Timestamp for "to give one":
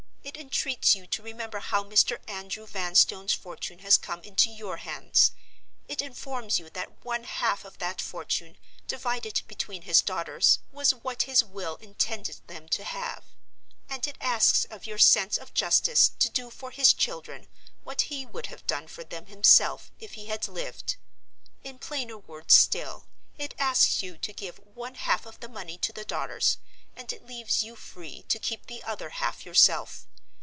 24.19-24.95